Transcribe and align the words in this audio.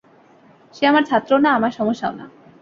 সে 0.75 0.83
আমার 0.87 1.03
ছাত্রও 1.03 1.39
না, 1.45 1.49
আমার 1.57 1.71
সমস্যা 1.71 2.05
ও 2.11 2.19
না। 2.19 2.25